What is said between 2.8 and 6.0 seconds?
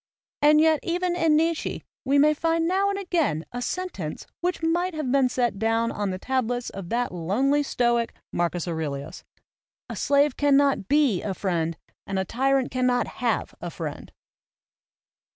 and again a sentence which might have been set down